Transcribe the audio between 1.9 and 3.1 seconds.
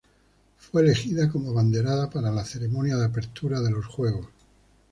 para la Ceremonia de